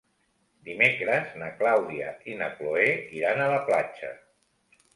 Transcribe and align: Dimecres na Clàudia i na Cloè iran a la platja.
Dimecres 0.69 1.35
na 1.41 1.49
Clàudia 1.59 2.09
i 2.33 2.37
na 2.41 2.49
Cloè 2.57 2.89
iran 3.21 3.45
a 3.47 3.53
la 3.55 3.63
platja. 3.71 4.13